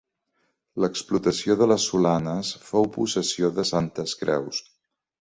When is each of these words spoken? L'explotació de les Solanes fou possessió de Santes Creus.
L'explotació 0.83 1.57
de 1.59 1.69
les 1.73 1.87
Solanes 1.91 2.51
fou 2.73 2.91
possessió 2.99 3.55
de 3.61 3.71
Santes 3.75 4.21
Creus. 4.25 4.69